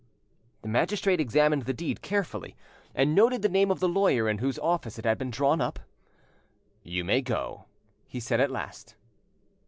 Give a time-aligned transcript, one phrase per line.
[0.63, 2.55] The magistrate examined the deed carefully,
[2.95, 5.77] and noted the name of the lawyer in whose office it had been drawn up.
[6.81, 7.65] "You may go,"
[8.07, 8.95] he said at last.